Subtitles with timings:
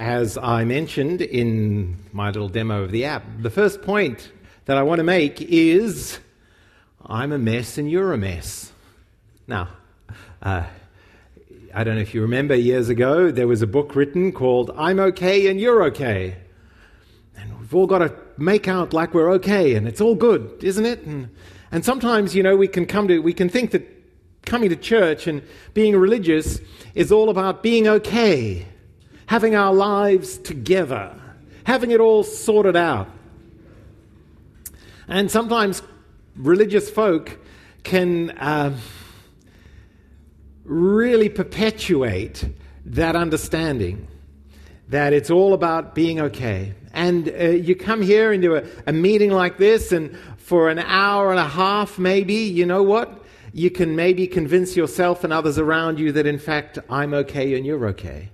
[0.00, 4.32] as I mentioned in my little demo of the app, the first point
[4.64, 6.18] that I want to make is
[7.04, 8.72] I'm a mess and you're a mess.
[9.46, 9.68] Now,
[10.40, 10.64] uh,
[11.74, 14.98] I don't know if you remember years ago, there was a book written called I'm
[14.98, 16.34] Okay and You're Okay.
[17.36, 20.86] And we've all got to make out like we're okay and it's all good, isn't
[20.86, 21.02] it?
[21.02, 21.28] And,
[21.72, 23.86] and sometimes, you know, we can come to, we can think that
[24.46, 25.42] coming to church and
[25.74, 26.58] being religious
[26.94, 28.66] is all about being okay,
[29.30, 31.14] having our lives together,
[31.62, 33.08] having it all sorted out.
[35.06, 35.84] And sometimes
[36.34, 37.38] religious folk
[37.84, 38.76] can uh,
[40.64, 42.44] really perpetuate
[42.84, 44.08] that understanding
[44.88, 46.74] that it's all about being okay.
[46.92, 51.30] And uh, you come here into a, a meeting like this, and for an hour
[51.30, 53.24] and a half, maybe, you know what?
[53.52, 57.64] You can maybe convince yourself and others around you that, in fact, I'm okay and
[57.64, 58.30] you're okay.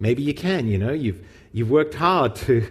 [0.00, 1.22] Maybe you can, you know, you've,
[1.52, 2.66] you've worked hard to,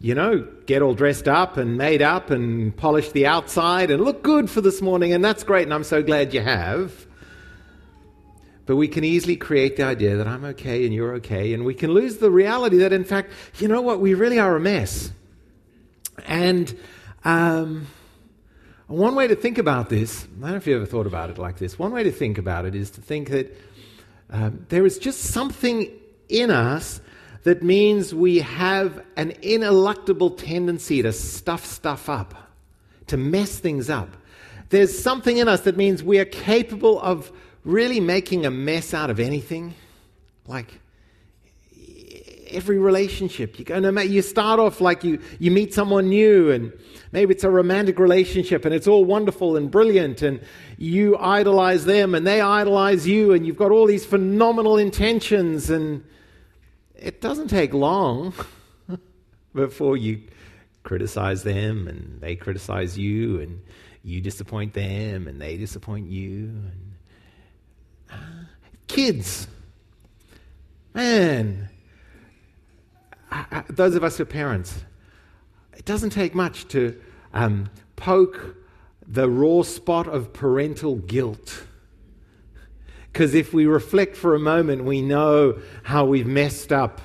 [0.00, 4.24] you know, get all dressed up and made up and polish the outside and look
[4.24, 7.06] good for this morning, and that's great, and I'm so glad you have.
[8.66, 11.74] But we can easily create the idea that I'm okay and you're okay, and we
[11.74, 15.12] can lose the reality that, in fact, you know what, we really are a mess.
[16.26, 16.76] And
[17.24, 17.86] um,
[18.88, 21.38] one way to think about this, I don't know if you ever thought about it
[21.38, 23.56] like this, one way to think about it is to think that
[24.30, 25.90] um, there is just something
[26.30, 27.00] in us
[27.42, 32.34] that means we have an ineluctable tendency to stuff stuff up,
[33.06, 34.16] to mess things up.
[34.68, 37.32] There's something in us that means we are capable of
[37.64, 39.74] really making a mess out of anything,
[40.46, 40.80] like
[42.50, 46.50] every relationship, you go, no matter, you start off like you, you meet someone new
[46.50, 46.72] and
[47.12, 50.40] maybe it's a romantic relationship and it's all wonderful and brilliant and
[50.76, 56.04] you idolize them and they idolize you and you've got all these phenomenal intentions and
[57.00, 58.32] it doesn't take long
[59.54, 60.22] before you
[60.82, 63.60] criticize them and they criticize you and
[64.02, 66.90] you disappoint them and they disappoint you and
[68.90, 69.46] Kids.
[70.94, 71.68] Man,
[73.30, 74.84] I, I, those of us who are parents,
[75.76, 77.00] it doesn't take much to
[77.32, 78.56] um, poke
[79.06, 81.62] the raw spot of parental guilt.
[83.12, 87.00] Because if we reflect for a moment, we know how we've messed up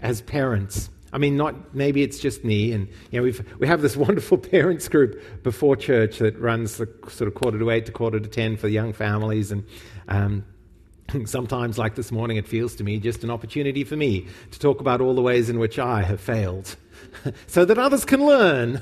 [0.00, 0.88] as parents.
[1.12, 4.38] I mean, not maybe it's just me, and you know, we've, we have this wonderful
[4.38, 8.28] parents group before church that runs the sort of quarter to eight to quarter to
[8.28, 9.64] ten for young families, and
[10.08, 10.44] um,
[11.24, 14.80] sometimes, like this morning, it feels to me just an opportunity for me to talk
[14.80, 16.76] about all the ways in which I have failed,
[17.46, 18.80] so that others can learn.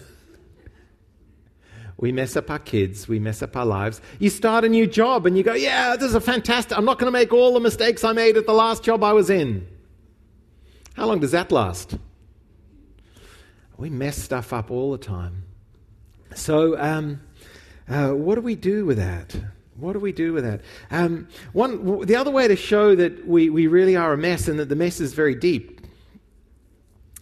[1.98, 4.00] We mess up our kids, we mess up our lives.
[4.20, 6.98] You start a new job and you go, Yeah, this is a fantastic, I'm not
[6.98, 9.66] going to make all the mistakes I made at the last job I was in.
[10.94, 11.98] How long does that last?
[13.76, 15.44] We mess stuff up all the time.
[16.34, 17.20] So, um,
[17.88, 19.36] uh, what do we do with that?
[19.76, 20.60] What do we do with that?
[20.90, 24.58] Um, one, the other way to show that we, we really are a mess and
[24.58, 25.80] that the mess is very deep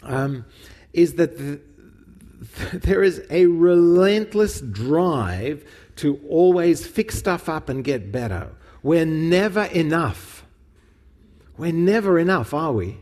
[0.03, 0.45] um,
[0.93, 1.61] is that the,
[2.73, 5.65] there is a relentless drive
[5.97, 8.51] to always fix stuff up and get better.
[8.83, 10.45] We're never enough.
[11.57, 12.99] We're never enough, are we?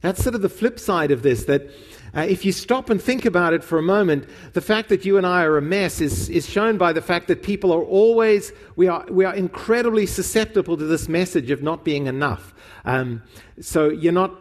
[0.00, 1.70] That's sort of the flip side of this that
[2.14, 5.18] uh, if you stop and think about it for a moment, the fact that you
[5.18, 8.52] and I are a mess is, is shown by the fact that people are always,
[8.76, 12.54] we are, we are incredibly susceptible to this message of not being enough.
[12.84, 13.22] Um,
[13.60, 14.32] so you're not,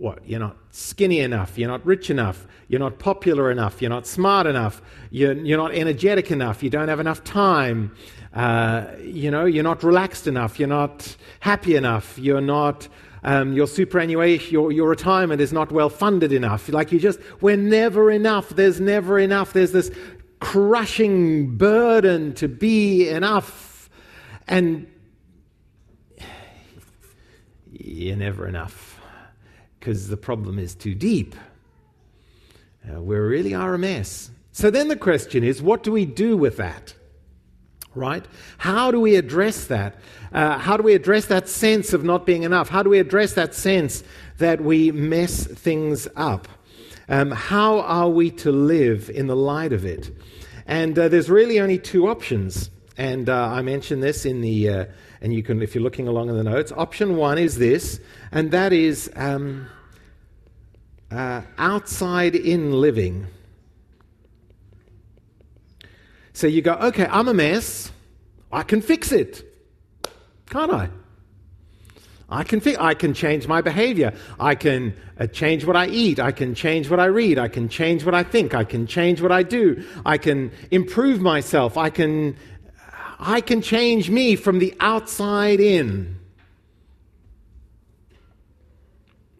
[0.00, 0.26] what?
[0.26, 4.46] You're not skinny enough, you're not rich enough, you're not popular enough, you're not smart
[4.46, 4.80] enough,
[5.10, 7.94] you're, you're not energetic enough, you don't have enough time,
[8.32, 12.88] uh, you know, you're not relaxed enough, you're not happy enough, you're not
[13.24, 16.70] um, your superannuation, your, your retirement is not well funded enough.
[16.70, 18.48] Like you just, we're never enough.
[18.48, 19.52] There's never enough.
[19.52, 19.90] There's this
[20.40, 23.90] crushing burden to be enough.
[24.48, 24.86] And
[27.70, 28.89] you're never enough
[29.80, 31.34] because the problem is too deep.
[32.88, 34.30] Uh, we really are a mess.
[34.52, 36.94] So then the question is what do we do with that?
[37.94, 38.24] right?
[38.58, 39.96] How do we address that?
[40.32, 42.68] Uh, how do we address that sense of not being enough?
[42.68, 44.04] How do we address that sense
[44.38, 46.48] that we mess things up?
[47.08, 50.16] Um, how are we to live in the light of it?
[50.66, 52.70] And uh, there's really only two options.
[52.96, 54.84] And uh, I mentioned this in the, uh,
[55.20, 58.00] and you can, if you're looking along in the notes, option one is this,
[58.32, 59.66] and that is um,
[61.10, 63.26] uh, outside in living.
[66.32, 67.92] So you go, okay, I'm a mess.
[68.50, 69.44] I can fix it.
[70.46, 70.88] Can't I?
[72.30, 74.14] I can, fi- I can change my behavior.
[74.38, 76.20] I can uh, change what I eat.
[76.20, 77.38] I can change what I read.
[77.38, 78.54] I can change what I think.
[78.54, 79.84] I can change what I do.
[80.06, 81.76] I can improve myself.
[81.76, 82.36] I can,
[83.20, 86.18] I can change me from the outside in.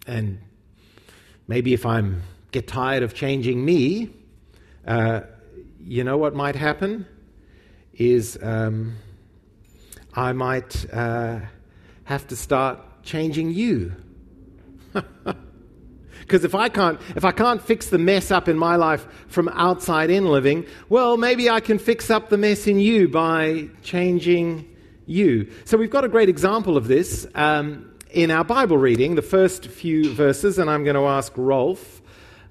[0.06, 0.38] And
[1.48, 2.02] maybe if I
[2.52, 4.10] get tired of changing me,
[4.86, 5.22] uh,
[5.80, 7.06] you know what might happen?
[7.94, 8.96] Is um,
[10.14, 10.86] I might.
[10.92, 11.40] Uh,
[12.10, 13.92] have to start changing you.
[16.30, 19.48] Because if I can't if I can't fix the mess up in my life from
[19.48, 24.64] outside in living, well, maybe I can fix up the mess in you by changing
[25.06, 25.50] you.
[25.64, 29.66] So we've got a great example of this um, in our Bible reading, the first
[29.66, 32.00] few verses, and I'm going to ask Rolf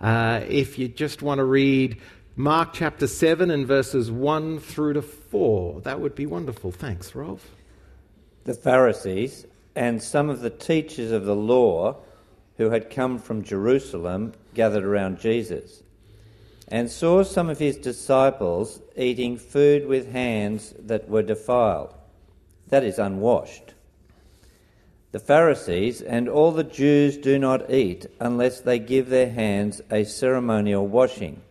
[0.01, 2.01] uh, if you just want to read
[2.35, 5.79] Mark chapter seven and verses one through to four.
[5.81, 6.73] That would be wonderful.
[6.73, 7.49] Thanks, Rolf.
[8.43, 11.95] The Pharisees and some of the teachers of the law
[12.59, 15.81] who had come from Jerusalem gathered around Jesus
[16.67, 21.95] and saw some of his disciples eating food with hands that were defiled,
[22.67, 23.73] that is, unwashed.
[25.13, 30.03] The Pharisees and all the Jews do not eat unless they give their hands a
[30.03, 31.41] ceremonial washing,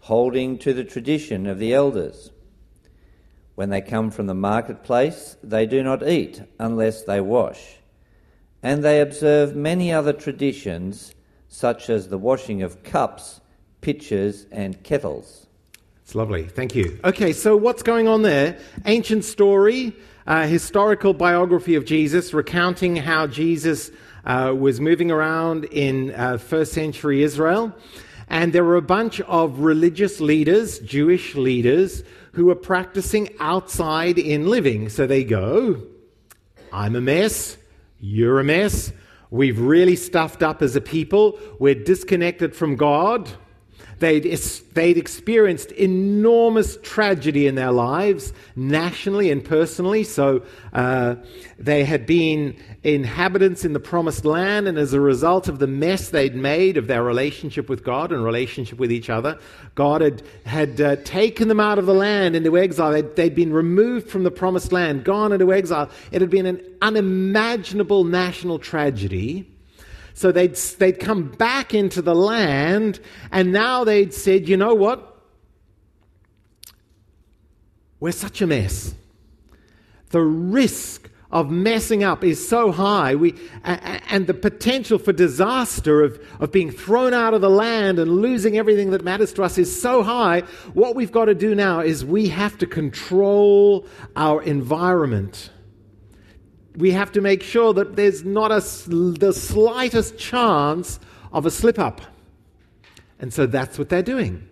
[0.00, 2.32] holding to the tradition of the elders.
[3.54, 7.76] When they come from the marketplace, they do not eat unless they wash.
[8.64, 11.14] And they observe many other traditions,
[11.48, 13.42] such as the washing of cups,
[13.82, 15.46] pitchers, and kettles.
[16.02, 16.44] It's lovely.
[16.44, 16.98] Thank you.
[17.04, 18.58] Okay, so what's going on there?
[18.86, 19.94] Ancient story,
[20.26, 23.90] uh, historical biography of Jesus, recounting how Jesus
[24.24, 27.70] uh, was moving around in uh, first century Israel.
[28.28, 32.02] And there were a bunch of religious leaders, Jewish leaders,
[32.32, 34.88] who are practicing outside in living.
[34.88, 35.82] So they go,
[36.72, 37.58] I'm a mess,
[38.06, 38.92] you're a mess,
[39.30, 43.30] we've really stuffed up as a people, we're disconnected from God.
[43.98, 44.24] They'd,
[44.72, 50.04] they'd experienced enormous tragedy in their lives, nationally and personally.
[50.04, 50.42] So
[50.72, 51.16] uh,
[51.58, 56.10] they had been inhabitants in the promised land, and as a result of the mess
[56.10, 59.38] they'd made of their relationship with God and relationship with each other,
[59.74, 62.92] God had, had uh, taken them out of the land into exile.
[62.92, 65.88] They'd, they'd been removed from the promised land, gone into exile.
[66.12, 69.53] It had been an unimaginable national tragedy.
[70.14, 73.00] So they'd, they'd come back into the land,
[73.32, 75.10] and now they'd said, you know what?
[77.98, 78.94] We're such a mess.
[80.10, 83.34] The risk of messing up is so high, we,
[83.64, 88.56] and the potential for disaster of, of being thrown out of the land and losing
[88.56, 90.42] everything that matters to us is so high.
[90.74, 93.84] What we've got to do now is we have to control
[94.14, 95.50] our environment
[96.76, 100.98] we have to make sure that there's not a, the slightest chance
[101.32, 102.00] of a slip up.
[103.20, 104.48] And so that's what they're doing.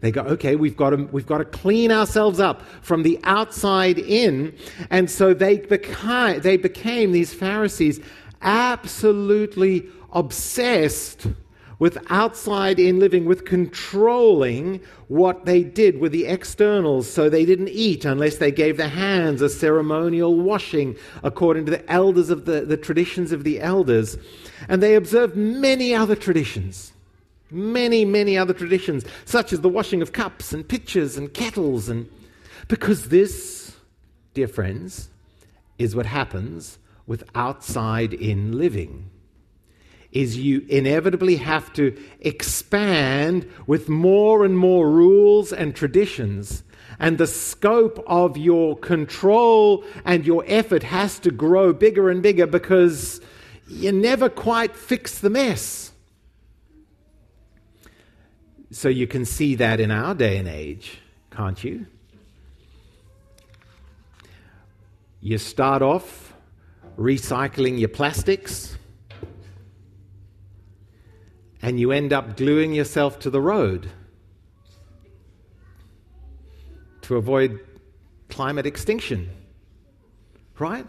[0.00, 3.98] They go, okay, we've got, to, we've got to clean ourselves up from the outside
[3.98, 4.56] in.
[4.88, 8.00] And so they became, they became these Pharisees
[8.42, 11.26] absolutely obsessed
[11.80, 17.10] with outside in living, with controlling what they did with the externals.
[17.10, 20.94] So they didn't eat unless they gave their hands a ceremonial washing
[21.24, 24.18] according to the elders of the, the traditions of the elders.
[24.68, 26.92] And they observed many other traditions.
[27.50, 31.88] Many, many other traditions, such as the washing of cups and pitchers and kettles.
[31.88, 32.08] And
[32.68, 33.74] because this,
[34.34, 35.08] dear friends,
[35.76, 36.78] is what happens
[37.08, 39.10] with outside in living
[40.12, 46.62] is you inevitably have to expand with more and more rules and traditions.
[46.98, 52.46] And the scope of your control and your effort has to grow bigger and bigger
[52.46, 53.20] because
[53.68, 55.92] you never quite fix the mess.
[58.72, 60.98] So you can see that in our day and age,
[61.30, 61.86] can't you?
[65.20, 66.34] You start off
[66.98, 68.76] recycling your plastics
[71.62, 73.90] and you end up gluing yourself to the road
[77.02, 77.60] to avoid
[78.28, 79.30] climate extinction.
[80.58, 80.86] Right?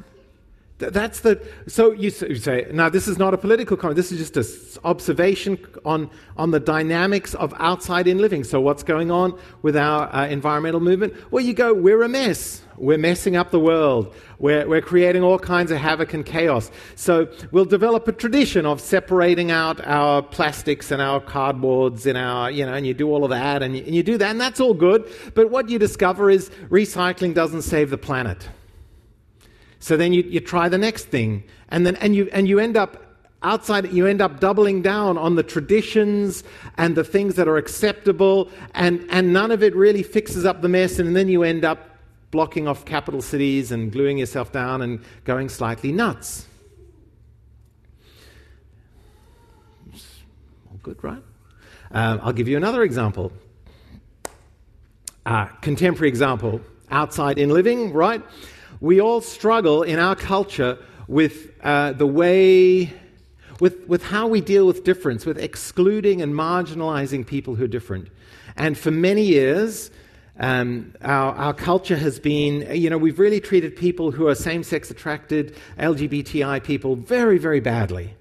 [0.81, 3.95] That's the so you say now this is not a political comment.
[3.95, 8.43] This is just an observation on on the dynamics of outside in living.
[8.43, 11.13] So what's going on with our uh, environmental movement?
[11.31, 12.63] Well, you go, we're a mess.
[12.77, 14.13] We're messing up the world.
[14.39, 16.71] We're, we're creating all kinds of havoc and chaos.
[16.95, 22.49] So we'll develop a tradition of separating out our plastics and our cardboards and our,
[22.49, 24.41] you know, and you do all of that and you, and you do that and
[24.41, 25.07] that's all good.
[25.35, 28.49] But what you discover is recycling doesn't save the planet.
[29.81, 32.77] So then you, you try the next thing, and then and you and you end
[32.77, 33.11] up
[33.43, 36.43] outside you end up doubling down on the traditions
[36.77, 38.49] and the things that are acceptable.
[38.75, 40.99] And, and none of it really fixes up the mess.
[40.99, 41.97] And then you end up
[42.29, 46.45] blocking off capital cities and gluing yourself down and going slightly nuts.
[50.69, 51.23] All good right?
[51.93, 53.33] Um, i'll give you another example.
[55.25, 56.61] Uh, contemporary example.
[56.91, 58.21] Outside in living right
[58.81, 62.91] we all struggle in our culture with uh, the way
[63.61, 68.09] with, with how we deal with difference, with excluding and marginalizing people who are different.
[68.57, 69.91] And for many years,
[70.39, 74.63] um, our, our culture has been, you know, we've really treated people who are same
[74.63, 78.15] sex attracted, LGBTI people, very, very badly.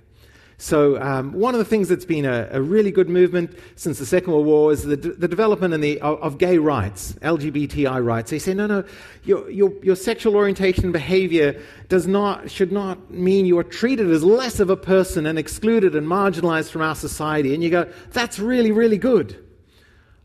[0.60, 4.04] So, um, one of the things that's been a, a, really good movement since the
[4.04, 8.30] Second World War is the, the development the, of, of, gay rights, LGBTI rights.
[8.30, 8.84] They say, no, no,
[9.24, 14.10] your, your, your sexual orientation and behavior does not, should not mean you are treated
[14.10, 17.54] as less of a person and excluded and marginalized from our society.
[17.54, 19.42] And you go, that's really, really good.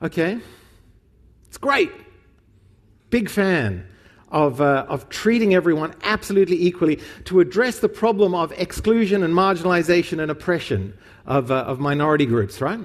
[0.02, 0.38] Okay?
[1.48, 1.94] It's great.
[3.10, 3.88] Big fan
[4.36, 10.22] of, uh, of treating everyone absolutely equally to address the problem of exclusion and marginalization
[10.22, 10.94] and oppression
[11.26, 12.82] of, uh, of minority groups, right?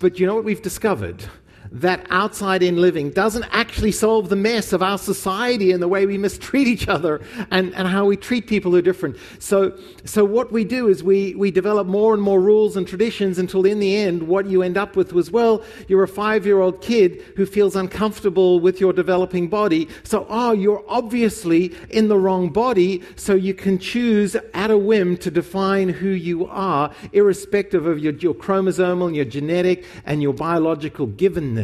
[0.00, 1.24] But you know what we've discovered?
[1.72, 6.04] That outside in living doesn't actually solve the mess of our society and the way
[6.04, 9.16] we mistreat each other and, and how we treat people who are different.
[9.38, 13.38] So, so what we do is we, we develop more and more rules and traditions
[13.38, 16.60] until in the end, what you end up with was, well, you're a five year
[16.60, 19.88] old kid who feels uncomfortable with your developing body.
[20.02, 25.16] So, oh, you're obviously in the wrong body, so you can choose at a whim
[25.18, 31.06] to define who you are, irrespective of your, your chromosomal, your genetic, and your biological
[31.06, 31.61] givenness.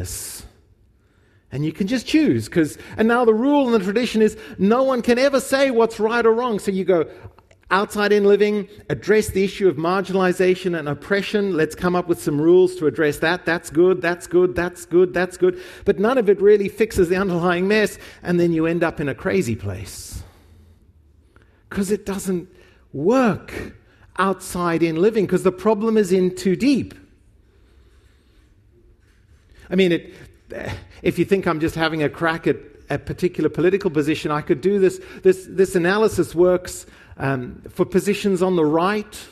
[1.51, 4.83] And you can just choose because, and now the rule and the tradition is no
[4.83, 6.59] one can ever say what's right or wrong.
[6.59, 7.11] So you go
[7.71, 11.57] outside in living, address the issue of marginalization and oppression.
[11.57, 13.47] Let's come up with some rules to address that.
[13.47, 15.61] That's good, that's good, that's good, that's good.
[15.85, 17.99] But none of it really fixes the underlying mess.
[18.23, 20.23] And then you end up in a crazy place
[21.69, 22.49] because it doesn't
[22.93, 23.75] work
[24.19, 26.95] outside in living because the problem is in too deep.
[29.71, 30.15] I mean, it,
[31.03, 32.57] if you think I'm just having a crack at
[32.91, 35.01] a particular political position, I could do this.
[35.23, 36.87] This, this analysis works
[37.19, 39.27] um, for positions on the right.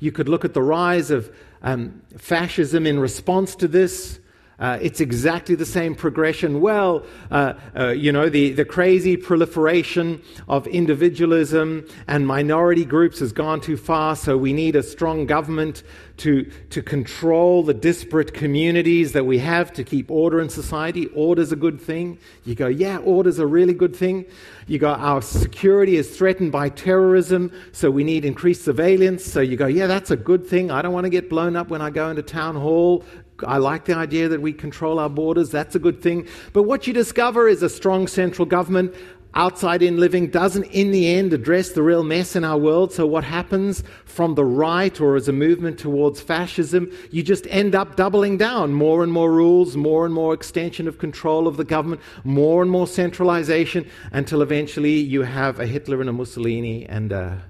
[0.00, 4.20] You could look at the rise of um, fascism in response to this.
[4.58, 6.60] Uh, it's exactly the same progression.
[6.60, 13.32] Well, uh, uh, you know, the, the crazy proliferation of individualism and minority groups has
[13.32, 15.82] gone too far, so we need a strong government
[16.18, 21.08] to, to control the disparate communities that we have to keep order in society.
[21.08, 22.18] Order's a good thing.
[22.44, 24.24] You go, yeah, order's a really good thing.
[24.68, 29.24] You go, our security is threatened by terrorism, so we need increased surveillance.
[29.24, 30.70] So you go, yeah, that's a good thing.
[30.70, 33.04] I don't want to get blown up when I go into town hall.
[33.46, 35.50] I like the idea that we control our borders.
[35.50, 36.28] That's a good thing.
[36.52, 38.94] But what you discover is a strong central government.
[39.36, 42.92] Outside in living doesn't, in the end, address the real mess in our world.
[42.92, 46.88] So, what happens from the right or as a movement towards fascism?
[47.10, 48.74] You just end up doubling down.
[48.74, 52.70] More and more rules, more and more extension of control of the government, more and
[52.70, 57.42] more centralization, until eventually you have a Hitler and a Mussolini and a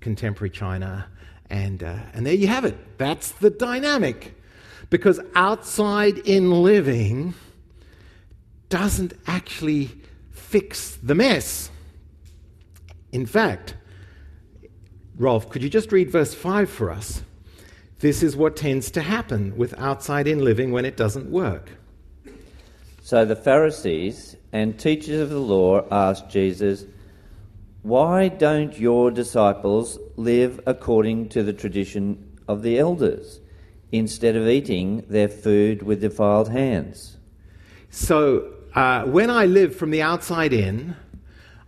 [0.00, 1.06] contemporary China.
[1.48, 2.98] And, uh, and there you have it.
[2.98, 4.34] That's the dynamic.
[4.90, 7.34] Because outside in living
[8.68, 9.90] doesn't actually
[10.30, 11.70] fix the mess.
[13.12, 13.74] In fact,
[15.16, 17.22] Rolf, could you just read verse 5 for us?
[18.00, 21.70] This is what tends to happen with outside in living when it doesn't work.
[23.02, 26.84] So the Pharisees and teachers of the law asked Jesus,
[27.82, 33.40] Why don't your disciples live according to the tradition of the elders?
[33.92, 37.16] Instead of eating their food with defiled hands.
[37.90, 40.96] So, uh, when I live from the outside in,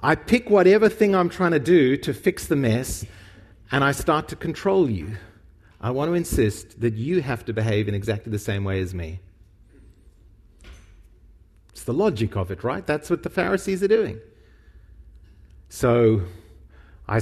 [0.00, 3.04] I pick whatever thing I'm trying to do to fix the mess,
[3.70, 5.16] and I start to control you.
[5.80, 8.94] I want to insist that you have to behave in exactly the same way as
[8.94, 9.20] me.
[11.70, 12.84] It's the logic of it, right?
[12.84, 14.20] That's what the Pharisees are doing.
[15.68, 16.22] So
[17.06, 17.20] I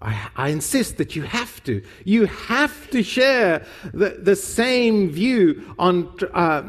[0.00, 1.82] I, I, insist that you have to.
[2.04, 6.62] You have to share the, the same view on, uh,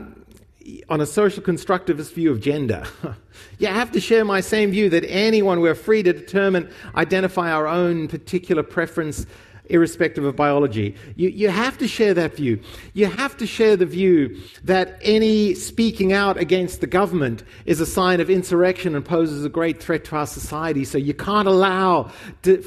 [0.89, 2.83] on a social constructivist view of gender.
[3.59, 7.67] you have to share my same view that anyone, we're free to determine, identify our
[7.67, 9.25] own particular preference
[9.69, 10.95] irrespective of biology.
[11.15, 12.59] You, you have to share that view.
[12.93, 17.85] You have to share the view that any speaking out against the government is a
[17.85, 20.83] sign of insurrection and poses a great threat to our society.
[20.83, 22.11] So you can't allow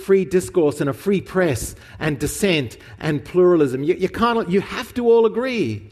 [0.05, 3.83] free discourse and a free press and dissent and pluralism.
[3.83, 5.91] You, you, can't, you have to all agree.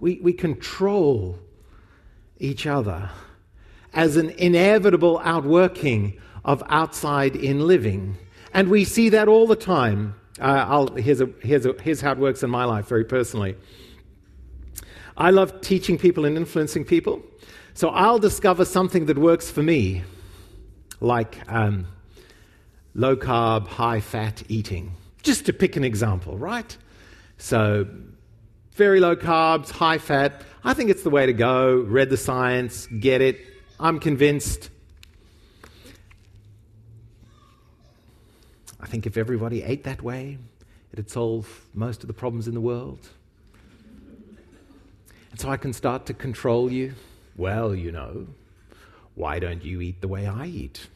[0.00, 1.38] We, we control
[2.38, 3.10] each other
[3.92, 8.16] as an inevitable outworking of outside in living.
[8.52, 10.14] And we see that all the time.
[10.40, 13.56] Uh, here's, a, here's, a, here's how it works in my life, very personally.
[15.16, 17.22] I love teaching people and influencing people.
[17.74, 20.02] So I'll discover something that works for me,
[21.00, 21.86] like um,
[22.94, 24.92] low carb, high fat eating,
[25.22, 26.76] just to pick an example, right?
[27.38, 27.86] So,
[28.72, 30.42] very low carbs, high fat.
[30.64, 31.80] I think it's the way to go.
[31.80, 33.40] Read the science, get it.
[33.78, 34.70] I'm convinced.
[38.82, 40.38] I think if everybody ate that way,
[40.92, 43.08] it'd solve most of the problems in the world.
[45.30, 46.94] And so I can start to control you.
[47.36, 48.26] Well, you know,
[49.14, 50.88] why don't you eat the way I eat?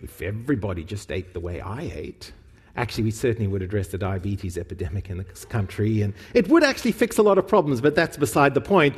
[0.00, 2.32] If everybody just ate the way I ate,
[2.76, 6.92] actually, we certainly would address the diabetes epidemic in this country, and it would actually
[6.92, 8.94] fix a lot of problems, but that's beside the point.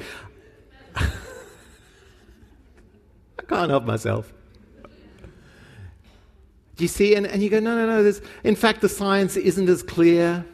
[0.97, 1.09] I
[3.49, 4.33] can't help myself.
[6.81, 7.15] Do you see?
[7.15, 8.03] And, and you go, no, no, no.
[8.03, 10.47] There's, in fact, the science isn't as clear.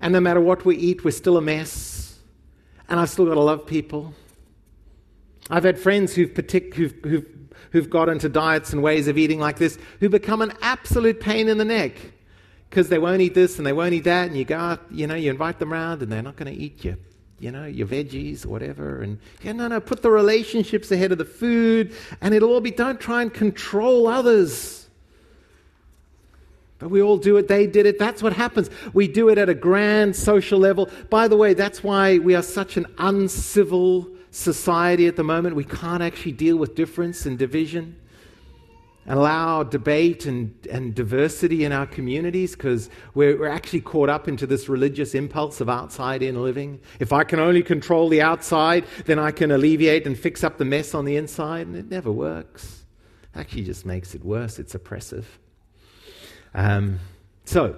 [0.00, 2.18] And no matter what we eat, we're still a mess.
[2.88, 4.14] And I've still got to love people.
[5.50, 7.26] I've had friends who've, partic- who've, who've,
[7.72, 11.50] who've got into diets and ways of eating like this who become an absolute pain
[11.50, 11.92] in the neck
[12.70, 14.28] because they won't eat this and they won't eat that.
[14.28, 16.58] And you go out, you know, you invite them around and they're not going to
[16.58, 16.96] eat you
[17.38, 19.02] you know, your veggies or whatever.
[19.02, 22.72] And yeah, no, no, put the relationships ahead of the food, and it'll all be.
[22.72, 24.77] Don't try and control others.
[26.78, 27.98] But we all do it, they did it.
[27.98, 28.70] That's what happens.
[28.92, 30.88] We do it at a grand social level.
[31.10, 35.56] By the way, that's why we are such an uncivil society at the moment.
[35.56, 37.96] We can't actually deal with difference and division
[39.06, 44.28] and allow debate and, and diversity in our communities because we're, we're actually caught up
[44.28, 46.78] into this religious impulse of outside in living.
[47.00, 50.66] If I can only control the outside, then I can alleviate and fix up the
[50.66, 52.84] mess on the inside, and it never works.
[53.34, 54.58] Actually just makes it worse.
[54.58, 55.38] It's oppressive.
[56.58, 56.98] Um,
[57.44, 57.76] so,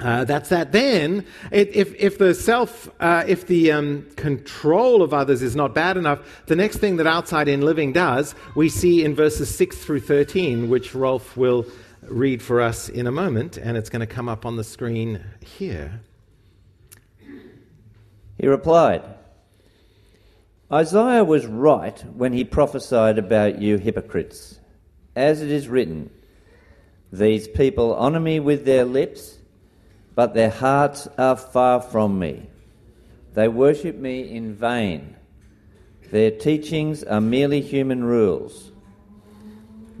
[0.00, 0.72] uh, that's that.
[0.72, 5.96] Then, if, if the self, uh, if the um, control of others is not bad
[5.96, 10.00] enough, the next thing that outside in living does, we see in verses 6 through
[10.00, 11.64] 13, which Rolf will
[12.02, 15.24] read for us in a moment, and it's going to come up on the screen
[15.40, 16.00] here.
[18.36, 19.04] He replied,
[20.72, 24.58] Isaiah was right when he prophesied about you hypocrites.
[25.14, 26.10] As it is written,
[27.12, 29.36] these people honour me with their lips,
[30.14, 32.46] but their hearts are far from me.
[33.34, 35.16] They worship me in vain.
[36.10, 38.70] Their teachings are merely human rules.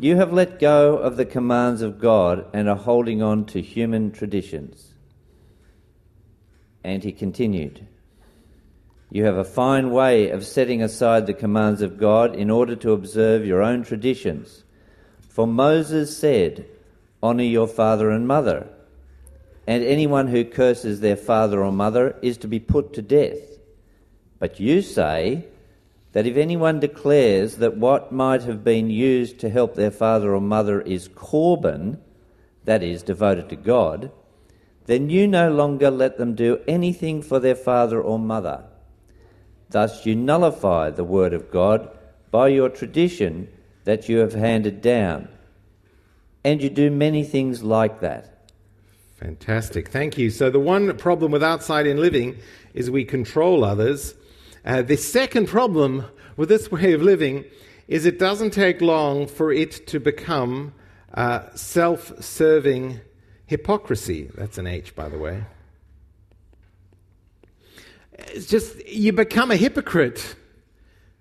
[0.00, 4.10] You have let go of the commands of God and are holding on to human
[4.10, 4.94] traditions.
[6.82, 7.86] And he continued,
[9.10, 12.92] You have a fine way of setting aside the commands of God in order to
[12.92, 14.64] observe your own traditions.
[15.28, 16.66] For Moses said,
[17.22, 18.68] Honour your father and mother.
[19.66, 23.58] And anyone who curses their father or mother is to be put to death.
[24.38, 25.46] But you say
[26.12, 30.40] that if anyone declares that what might have been used to help their father or
[30.40, 31.98] mother is korban,
[32.64, 34.10] that is, devoted to God,
[34.86, 38.64] then you no longer let them do anything for their father or mother.
[39.70, 41.88] Thus you nullify the word of God
[42.30, 43.48] by your tradition
[43.84, 45.28] that you have handed down.
[46.44, 48.50] And you do many things like that.
[49.16, 49.88] Fantastic.
[49.88, 50.30] Thank you.
[50.30, 52.38] So, the one problem with outside in living
[52.74, 54.14] is we control others.
[54.64, 56.04] Uh, the second problem
[56.36, 57.44] with this way of living
[57.86, 60.72] is it doesn't take long for it to become
[61.14, 63.00] uh, self serving
[63.46, 64.30] hypocrisy.
[64.34, 65.44] That's an H, by the way.
[68.12, 70.36] It's just you become a hypocrite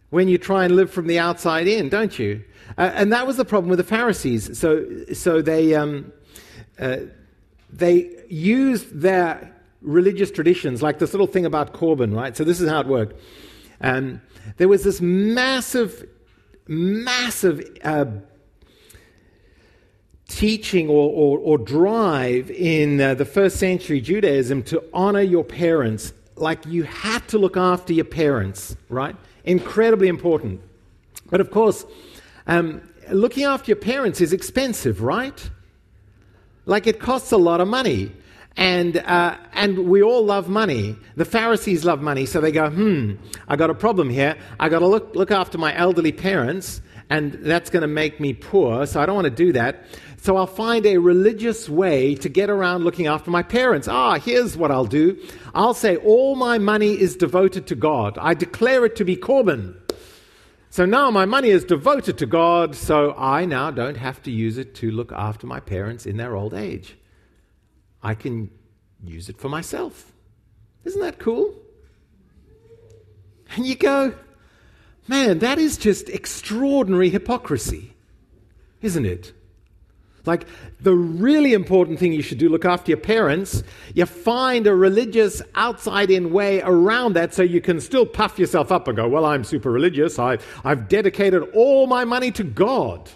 [0.09, 2.43] when you try and live from the outside in, don't you?
[2.77, 4.57] Uh, and that was the problem with the Pharisees.
[4.57, 6.11] So, so they, um,
[6.79, 6.97] uh,
[7.71, 12.35] they used their religious traditions, like this little thing about Korban, right?
[12.35, 13.19] So this is how it worked.
[13.81, 14.21] Um,
[14.57, 16.07] there was this massive,
[16.67, 18.05] massive uh,
[20.27, 26.13] teaching or, or, or, drive in uh, the first century Judaism to honor your parents.
[26.35, 29.15] Like you had to look after your parents, right?
[29.43, 30.61] Incredibly important.
[31.29, 31.85] But of course,
[32.47, 35.49] um, looking after your parents is expensive, right?
[36.65, 38.11] Like it costs a lot of money.
[38.57, 40.97] And, uh, and we all love money.
[41.15, 43.13] The Pharisees love money, so they go, hmm,
[43.47, 44.35] I got a problem here.
[44.59, 48.33] I got to look, look after my elderly parents, and that's going to make me
[48.33, 49.85] poor, so I don't want to do that.
[50.17, 53.87] So I'll find a religious way to get around looking after my parents.
[53.87, 55.17] Ah, here's what I'll do.
[55.55, 58.17] I'll say all my money is devoted to God.
[58.19, 59.80] I declare it to be Corban.
[60.71, 64.57] So now my money is devoted to God, so I now don't have to use
[64.57, 66.95] it to look after my parents in their old age.
[68.01, 68.49] I can
[69.03, 70.13] use it for myself.
[70.85, 71.53] Isn't that cool?
[73.53, 74.13] And you go,
[75.09, 77.93] man, that is just extraordinary hypocrisy,
[78.81, 79.33] isn't it?
[80.25, 80.45] Like
[80.79, 83.63] the really important thing you should do, look after your parents.
[83.95, 88.71] You find a religious outside in way around that so you can still puff yourself
[88.71, 90.19] up and go, Well, I'm super religious.
[90.19, 93.09] I've, I've dedicated all my money to God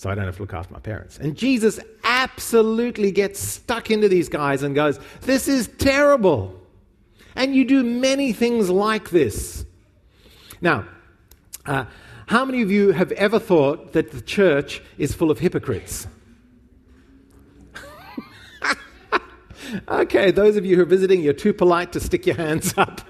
[0.00, 1.18] so I don't have to look after my parents.
[1.18, 6.58] And Jesus absolutely gets stuck into these guys and goes, This is terrible.
[7.36, 9.66] And you do many things like this.
[10.60, 10.86] Now,
[11.66, 11.84] uh,
[12.30, 16.06] how many of you have ever thought that the church is full of hypocrites?
[19.88, 23.00] okay, those of you who are visiting, you're too polite to stick your hands up.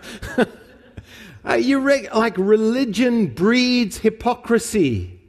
[1.46, 5.20] uh, you re- like religion breeds hypocrisy.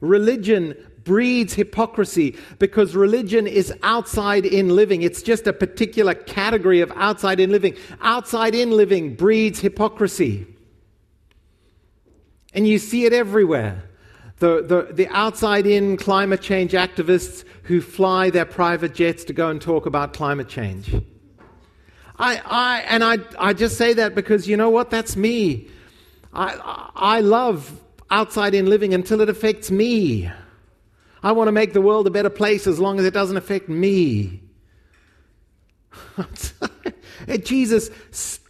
[0.00, 5.02] Religion breeds hypocrisy because religion is outside in living.
[5.02, 7.74] It's just a particular category of outside in living.
[8.02, 10.46] Outside in living breeds hypocrisy.
[12.54, 13.84] And you see it everywhere.
[14.38, 19.48] The, the, the outside in climate change activists who fly their private jets to go
[19.50, 20.94] and talk about climate change.
[22.18, 24.90] I, I, and I, I just say that because you know what?
[24.90, 25.68] That's me.
[26.32, 27.80] I, I love
[28.10, 30.30] outside in living until it affects me.
[31.22, 33.68] I want to make the world a better place as long as it doesn't affect
[33.68, 34.40] me.
[37.28, 37.90] Eh, Jesus,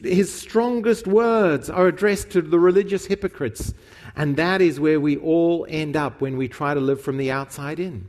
[0.01, 3.75] his strongest words are addressed to the religious hypocrites.
[4.17, 7.31] And that is where we all end up when we try to live from the
[7.31, 8.09] outside in.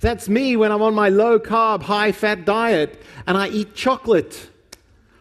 [0.00, 4.48] That's me when I'm on my low carb, high fat diet and I eat chocolate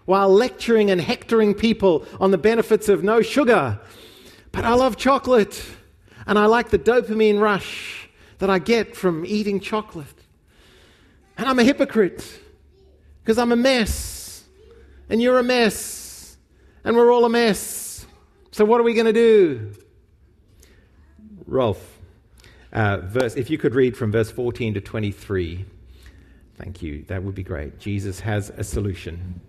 [0.06, 3.80] while lecturing and hectoring people on the benefits of no sugar
[4.52, 5.64] but I love chocolate,
[6.28, 10.08] and I like the dopamine rush that I get from eating chocolate.
[11.38, 12.40] And I'm a hypocrite
[13.24, 14.21] because I'm a mess,
[15.12, 16.38] and you're a mess,
[16.86, 18.08] and we're all a mess.
[18.52, 19.74] So, what are we going to do?
[21.46, 22.00] Rolf,
[22.72, 25.66] uh, verse, if you could read from verse 14 to 23.
[26.56, 27.04] Thank you.
[27.10, 27.78] That would be great.
[27.78, 29.42] Jesus has a solution.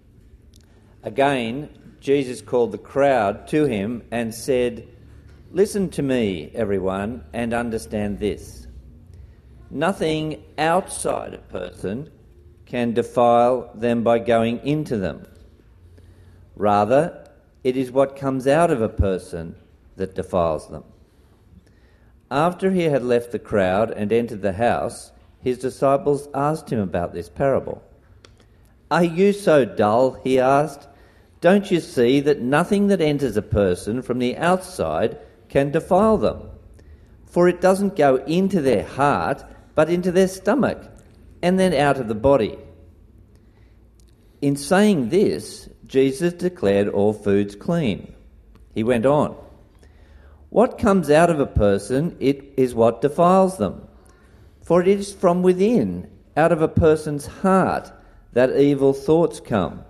[1.05, 1.69] Again,
[2.01, 4.89] Jesus called the crowd to him and said,
[5.53, 8.67] Listen to me, everyone, and understand this.
[9.71, 12.11] Nothing outside a person
[12.67, 15.25] can defile them by going into them.
[16.57, 17.27] Rather,
[17.65, 19.55] it is what comes out of a person
[19.97, 20.85] that defiles them.
[22.31, 27.13] After he had left the crowd and entered the house, his disciples asked him about
[27.13, 27.83] this parable.
[28.91, 30.13] Are you so dull?
[30.25, 30.89] He asked.
[31.41, 36.49] Don't you see that nothing that enters a person from the outside can defile them.
[37.27, 40.83] For it doesn't go into their heart, but into their stomach,
[41.43, 42.59] and then out of the body.
[44.41, 48.13] In saying this, Jesus declared all foods clean.
[48.75, 49.37] He went on.
[50.51, 53.87] What comes out of a person, it is what defiles them.
[54.63, 57.91] For it is from within, out of a person's heart,
[58.33, 59.85] that evil thoughts come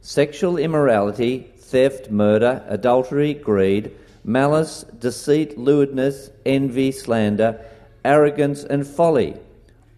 [0.00, 3.90] sexual immorality, theft, murder, adultery, greed
[4.28, 7.58] malice, deceit, lewdness, envy, slander,
[8.04, 9.34] arrogance, and folly.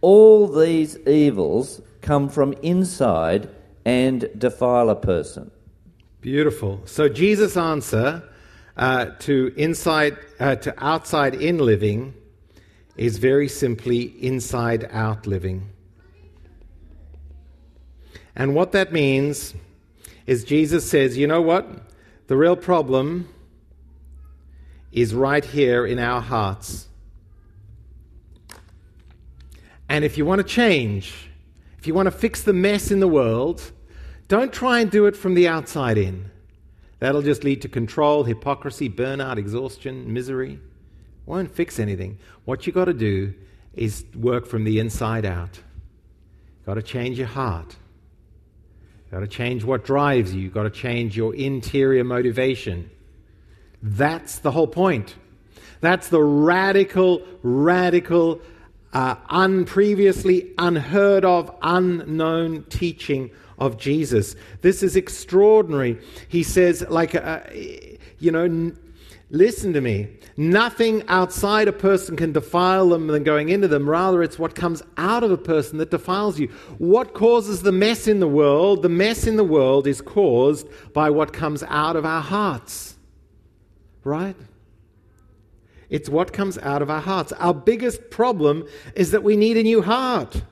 [0.01, 3.49] All these evils come from inside
[3.85, 5.51] and defile a person.
[6.21, 6.83] Beautiful.
[6.85, 8.23] So Jesus' answer
[8.77, 12.15] uh, to inside uh, to outside in living
[12.97, 15.71] is very simply inside out living.
[18.37, 19.55] And what that means
[20.27, 21.67] is Jesus says, you know what?
[22.27, 23.29] The real problem
[24.93, 26.89] is right here in our hearts.
[29.89, 31.30] And if you want to change,
[31.81, 33.73] if you want to fix the mess in the world,
[34.29, 36.31] don't try and do it from the outside in.
[36.99, 40.61] That'll just lead to control, hypocrisy, burnout, exhaustion, misery.
[41.25, 42.19] Won't fix anything.
[42.45, 43.33] What you got to do
[43.73, 45.59] is work from the inside out.
[46.67, 47.77] Got to change your heart.
[49.11, 50.51] Got to change what drives you.
[50.51, 52.91] Got to change your interior motivation.
[53.83, 55.15] That's the whole point.
[55.81, 58.43] That's the radical, radical
[58.93, 64.35] uh, unpreviously unheard of, unknown teaching of Jesus.
[64.63, 65.99] This is extraordinary.
[66.29, 67.41] He says, like, uh,
[68.19, 68.79] you know, n-
[69.31, 70.09] listen to me.
[70.37, 73.89] Nothing outside a person can defile them than going into them.
[73.89, 76.49] Rather, it's what comes out of a person that defiles you.
[76.79, 78.83] What causes the mess in the world?
[78.83, 82.97] The mess in the world is caused by what comes out of our hearts.
[84.03, 84.37] Right?
[85.91, 87.33] It's what comes out of our hearts.
[87.33, 90.43] Our biggest problem is that we need a new heart.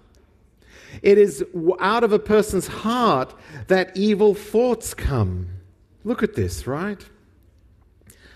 [1.03, 1.45] It is
[1.79, 3.35] out of a person's heart
[3.69, 5.49] that evil thoughts come.
[6.05, 7.05] Look at this, right?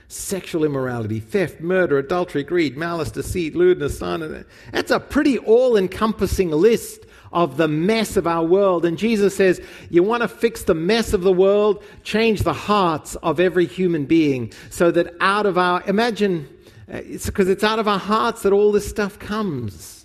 [0.06, 4.44] Sexual immorality, theft, murder, adultery, greed, malice, deceit, lewdness, son.
[4.70, 8.84] That's a pretty all encompassing list of the mess of our world.
[8.84, 9.60] And Jesus says,
[9.90, 11.82] You want to fix the mess of the world?
[12.04, 16.46] Change the hearts of every human being so that out of our, imagine,
[16.90, 20.02] Uh, it's because it's out of our hearts that all this stuff comes.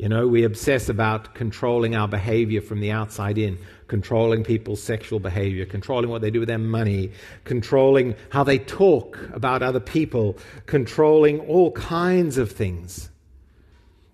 [0.00, 5.20] You know, we obsess about controlling our behavior from the outside in, controlling people's sexual
[5.20, 7.12] behavior, controlling what they do with their money,
[7.44, 13.10] controlling how they talk about other people, controlling all kinds of things.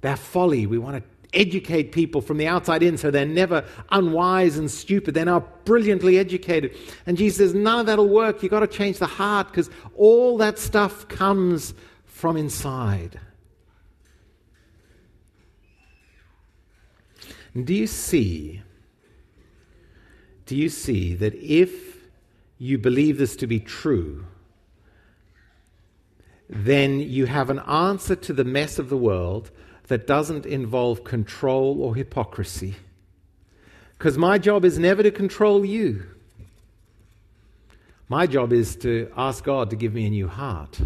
[0.01, 4.57] Their folly, we want to educate people from the outside in so they're never unwise
[4.57, 5.15] and stupid.
[5.15, 6.77] They're now brilliantly educated.
[7.07, 8.43] And Jesus says, none of that'll work.
[8.43, 13.21] You've got to change the heart because all that stuff comes from inside.
[17.65, 18.63] Do you see?
[20.45, 21.97] Do you see that if
[22.59, 24.27] you believe this to be true,
[26.49, 29.51] then you have an answer to the mess of the world
[29.89, 32.77] that doesn't involve control or hypocrisy.
[33.99, 36.05] Because my job is never to control you.
[38.09, 40.79] My job is to ask God to give me a new heart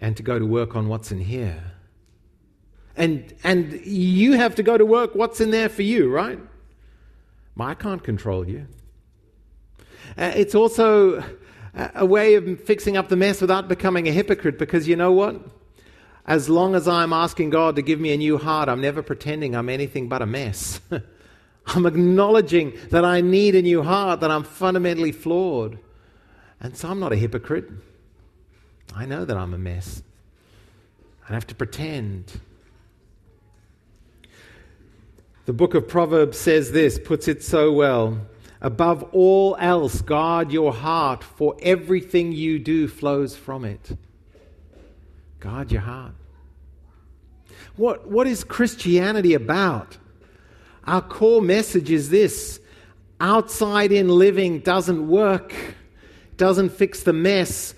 [0.00, 1.62] and to go to work on what's in here.
[2.96, 6.38] And, and you have to go to work what's in there for you, right?
[7.58, 8.66] I can't control you.
[10.16, 11.24] Uh, it's also
[11.94, 15.40] a way of fixing up the mess without becoming a hypocrite because you know what?
[16.26, 19.56] As long as I'm asking God to give me a new heart, I'm never pretending
[19.56, 20.80] I'm anything but a mess.
[21.66, 25.78] I'm acknowledging that I need a new heart, that I'm fundamentally flawed.
[26.60, 27.68] And so I'm not a hypocrite.
[28.94, 30.02] I know that I'm a mess.
[31.28, 32.40] I have to pretend.
[35.46, 38.26] The book of Proverbs says this, puts it so well.
[38.60, 43.96] Above all else, guard your heart, for everything you do flows from it.
[45.42, 46.12] Guard your heart.
[47.74, 49.98] What, what is Christianity about?
[50.84, 52.60] Our core message is this
[53.20, 55.52] outside in living doesn't work,
[56.36, 57.74] doesn't fix the mess.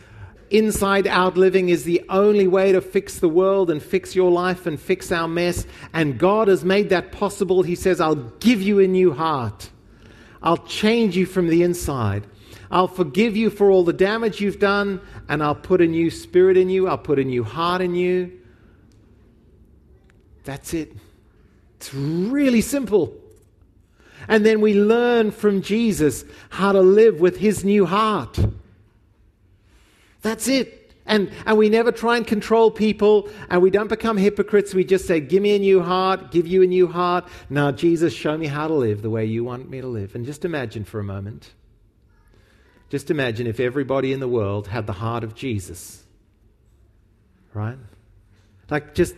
[0.50, 4.66] Inside out living is the only way to fix the world and fix your life
[4.66, 5.66] and fix our mess.
[5.94, 7.62] And God has made that possible.
[7.62, 9.70] He says, I'll give you a new heart.
[10.42, 12.27] I'll change you from the inside.
[12.70, 16.57] I'll forgive you for all the damage you've done, and I'll put a new spirit
[16.57, 16.88] in you.
[16.88, 18.33] I'll put a new heart in you.
[20.44, 20.92] That's it.
[21.77, 23.14] It's really simple.
[24.29, 28.38] And then we learn from Jesus how to live with his new heart.
[30.22, 30.85] That's it.
[31.07, 34.72] And, and we never try and control people, and we don't become hypocrites.
[34.72, 37.27] We just say, Give me a new heart, give you a new heart.
[37.50, 40.14] Now, Jesus, show me how to live the way you want me to live.
[40.14, 41.53] And just imagine for a moment.
[42.94, 46.04] Just imagine if everybody in the world had the heart of Jesus.
[47.52, 47.76] Right?
[48.70, 49.16] Like, just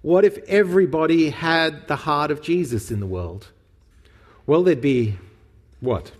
[0.00, 3.48] what if everybody had the heart of Jesus in the world?
[4.46, 5.18] Well, there'd be
[5.80, 6.12] what?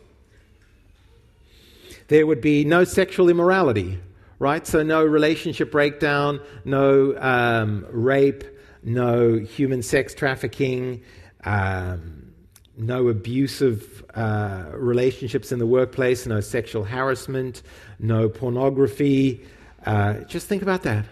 [2.08, 4.00] There would be no sexual immorality,
[4.40, 4.66] right?
[4.66, 8.42] So, no relationship breakdown, no um, rape,
[8.82, 11.04] no human sex trafficking,
[11.44, 12.15] um,
[12.76, 17.62] no abusive uh, relationships in the workplace, no sexual harassment,
[17.98, 19.44] no pornography.
[19.84, 21.06] Uh, just think about that.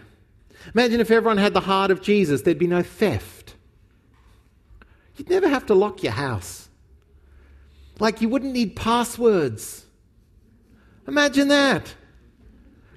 [0.75, 3.55] Imagine if everyone had the heart of Jesus, there'd be no theft.
[5.17, 6.69] You'd never have to lock your house.
[8.01, 9.85] Like you wouldn't need passwords.
[11.07, 11.95] Imagine that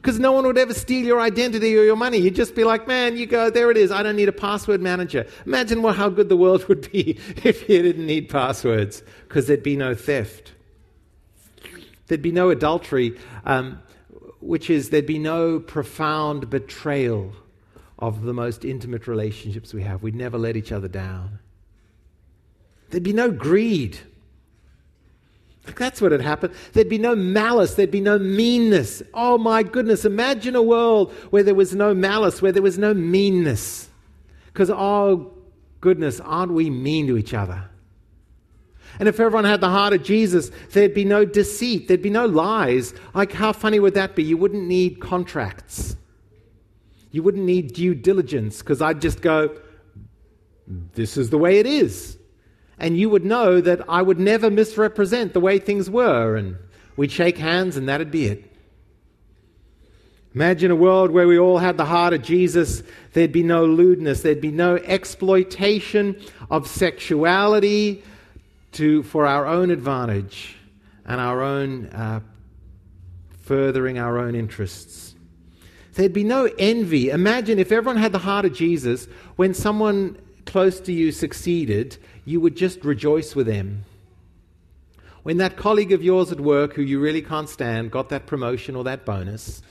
[0.08, 2.18] because no one would ever steal your identity or your money.
[2.18, 3.92] You'd just be like, man, you go, there it is.
[3.92, 5.28] I don't need a password manager.
[5.46, 9.64] Imagine what, how good the world would be if you didn't need passwords, because there'd
[9.64, 10.54] be no theft.
[12.08, 13.82] There'd be no adultery, um,
[14.40, 17.34] which is there'd be no profound betrayal
[18.00, 20.04] of the most intimate relationships we have.
[20.04, 21.40] We'd never let each other down.
[22.92, 24.00] There'd be no greed.
[25.76, 26.54] That's what had happened.
[26.74, 27.76] There'd be no malice.
[27.76, 29.02] There'd be no meanness.
[29.14, 30.06] Oh my goodness.
[30.06, 33.90] Imagine a world where there was no malice, where there was no meanness.
[34.46, 35.34] Because, oh
[35.82, 37.70] goodness, aren't we mean to each other?
[39.00, 42.26] And if everyone had the heart of Jesus, there'd be no deceit, there'd be no
[42.26, 42.94] lies.
[43.14, 44.24] Like, how funny would that be?
[44.24, 45.96] You wouldn't need contracts,
[47.12, 49.56] you wouldn't need due diligence, because I'd just go,
[50.94, 52.17] This is the way it is.
[52.78, 56.58] And you would know that I would never misrepresent the way things were, and
[56.96, 58.52] we'd shake hands, and that'd be it.
[60.36, 62.84] Imagine a world where we all had the heart of Jesus.
[63.14, 64.22] There'd be no lewdness.
[64.22, 68.04] There'd be no exploitation of sexuality,
[68.74, 70.56] to, for our own advantage
[71.06, 72.20] and our own uh,
[73.42, 75.16] furthering our own interests.
[75.94, 77.10] There'd be no envy.
[77.10, 82.40] Imagine if everyone had the heart of Jesus, when someone close to you succeeded, you
[82.42, 83.84] would just rejoice with them.
[85.24, 88.76] When that colleague of yours at work who you really can't stand got that promotion
[88.76, 89.62] or that bonus,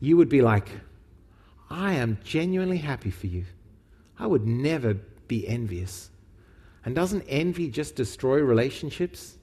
[0.00, 0.68] you would be like,
[1.70, 3.44] I am genuinely happy for you.
[4.18, 4.94] I would never
[5.28, 6.10] be envious.
[6.84, 9.36] And doesn't envy just destroy relationships?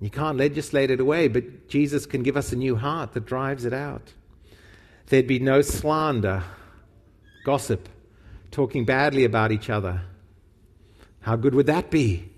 [0.00, 3.64] You can't legislate it away, but Jesus can give us a new heart that drives
[3.64, 4.12] it out.
[5.06, 6.42] There'd be no slander,
[7.44, 7.88] gossip,
[8.52, 10.02] talking badly about each other.
[11.22, 12.28] How good would that be?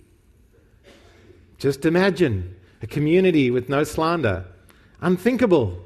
[1.59, 4.47] Just imagine a community with no slander.
[5.03, 5.79] Unthinkable.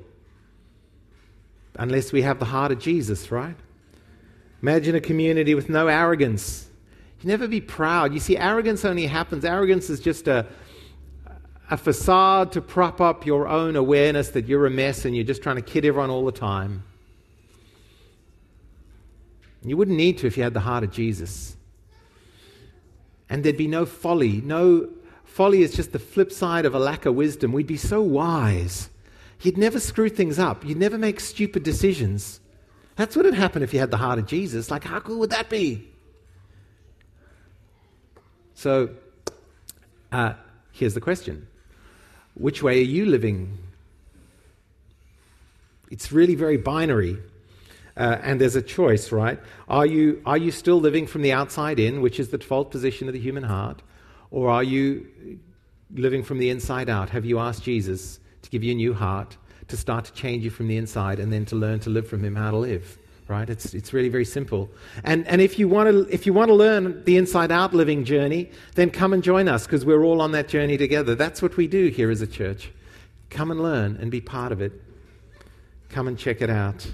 [1.75, 3.57] Unless we have the heart of Jesus, right?
[4.63, 6.69] Imagine a community with no arrogance
[7.21, 8.15] you never be proud.
[8.15, 9.45] You see, arrogance only happens.
[9.45, 10.47] Arrogance is just a,
[11.69, 15.43] a facade to prop up your own awareness that you're a mess and you're just
[15.43, 16.85] trying to kid everyone all the time.
[19.63, 21.57] You wouldn't need to if you had the heart of Jesus.
[23.29, 24.41] And there'd be no folly.
[24.41, 24.89] No
[25.25, 27.53] folly is just the flip side of a lack of wisdom.
[27.53, 28.91] We'd be so wise.
[29.43, 30.65] You'd never screw things up.
[30.65, 32.41] You'd never make stupid decisions.
[32.97, 34.71] That's what would happen if you had the heart of Jesus.
[34.71, 35.89] Like, how cool would that be?
[38.55, 38.91] So
[40.11, 40.33] uh,
[40.73, 41.47] here's the question
[42.35, 43.57] Which way are you living?
[45.91, 47.19] It's really very binary.
[47.99, 49.41] Uh, and there's a choice, right?
[49.69, 53.09] Are you, are you still living from the outside in, which is the default position
[53.09, 53.83] of the human heart?
[54.31, 55.41] Or are you
[55.93, 57.11] living from the inside out?
[57.11, 60.51] Have you asked Jesus to give you a new heart, to start to change you
[60.51, 62.99] from the inside, and then to learn to live from Him how to live?
[63.27, 63.51] right?
[63.51, 64.71] It's, it's really very simple.
[65.05, 68.05] And, and if, you want to, if you want to learn the inside out living
[68.05, 71.15] journey, then come and join us because we're all on that journey together.
[71.15, 72.71] That's what we do here as a church.
[73.29, 74.73] Come and learn and be part of it.
[75.91, 76.91] Come and check it out.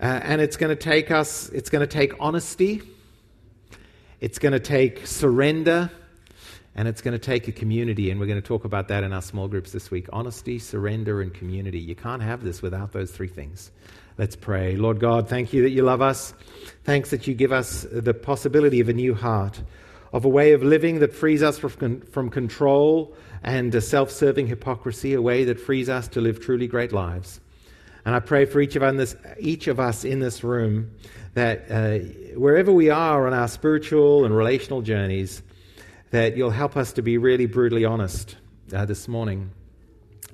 [0.00, 2.82] Uh, and it's going to take us, it's going to take honesty,
[4.20, 5.90] it's going to take surrender,
[6.76, 8.10] and it's going to take a community.
[8.10, 11.20] And we're going to talk about that in our small groups this week honesty, surrender,
[11.20, 11.80] and community.
[11.80, 13.72] You can't have this without those three things.
[14.18, 14.76] Let's pray.
[14.76, 16.32] Lord God, thank you that you love us.
[16.84, 19.60] Thanks that you give us the possibility of a new heart,
[20.12, 25.14] of a way of living that frees us from, from control and self serving hypocrisy,
[25.14, 27.40] a way that frees us to live truly great lives.
[28.04, 30.92] And I pray for each of, this, each of us in this room
[31.34, 31.98] that uh,
[32.38, 35.42] wherever we are on our spiritual and relational journeys,
[36.10, 38.36] that you'll help us to be really brutally honest
[38.72, 39.50] uh, this morning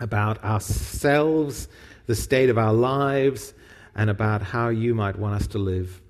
[0.00, 1.68] about ourselves,
[2.07, 3.55] the state of our lives,
[3.94, 6.00] and about how you might want us to live.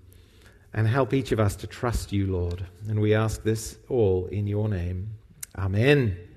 [0.72, 2.66] And help each of us to trust you, Lord.
[2.88, 5.08] And we ask this all in your name.
[5.56, 6.33] Amen.